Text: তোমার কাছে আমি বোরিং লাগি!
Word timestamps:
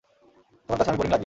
তোমার 0.69 0.77
কাছে 0.79 0.89
আমি 0.89 0.97
বোরিং 0.99 1.11
লাগি! 1.11 1.19